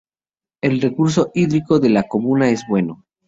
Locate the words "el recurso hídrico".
0.63-1.79